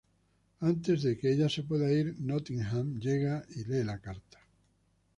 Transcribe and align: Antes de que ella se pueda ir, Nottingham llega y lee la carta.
Antes 0.61 1.03
de 1.03 1.15
que 1.15 1.31
ella 1.31 1.47
se 1.47 1.61
pueda 1.61 1.91
ir, 1.93 2.15
Nottingham 2.17 2.99
llega 2.99 3.45
y 3.55 3.65
lee 3.65 3.83
la 3.83 3.99
carta. 3.99 4.39